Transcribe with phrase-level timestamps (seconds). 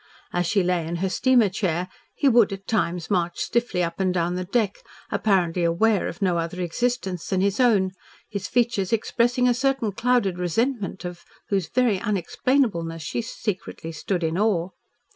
[0.33, 4.11] As she lay in her steamer chair he would at times march stiffly up and
[4.11, 4.77] down the deck,
[5.11, 7.91] apparently aware of no other existence than his own,
[8.27, 14.39] his features expressing a certain clouded resentment of whose very unexplainableness she secretly stood in
[14.39, 14.71] awe.